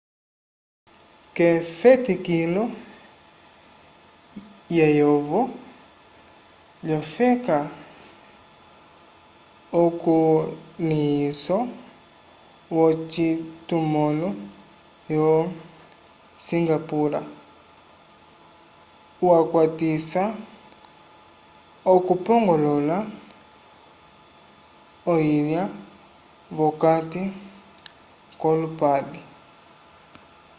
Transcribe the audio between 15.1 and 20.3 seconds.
yo singapura wakwatisa